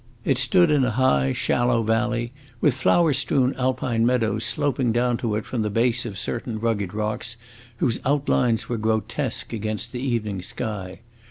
It 0.25 0.39
stood 0.39 0.71
in 0.71 0.83
a 0.83 0.89
high, 0.89 1.31
shallow 1.31 1.83
valley, 1.83 2.33
with 2.59 2.73
flower 2.73 3.13
strewn 3.13 3.53
Alpine 3.53 4.03
meadows 4.03 4.43
sloping 4.43 4.91
down 4.91 5.15
to 5.17 5.35
it 5.35 5.45
from 5.45 5.61
the 5.61 5.69
base 5.69 6.07
of 6.07 6.17
certain 6.17 6.59
rugged 6.59 6.95
rocks 6.95 7.37
whose 7.77 7.99
outlines 8.03 8.67
were 8.67 8.77
grotesque 8.77 9.53
against 9.53 9.91
the 9.91 9.99
evening 10.01 10.41
sky. 10.41 11.01